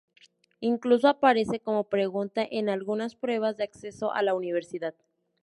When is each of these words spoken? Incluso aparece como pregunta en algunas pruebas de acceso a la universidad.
Incluso 0.61 1.07
aparece 1.07 1.59
como 1.59 1.83
pregunta 1.83 2.43
en 2.49 2.69
algunas 2.69 3.13
pruebas 3.15 3.55
de 3.57 3.65
acceso 3.65 4.11
a 4.11 4.23
la 4.23 4.33
universidad. 4.33 4.95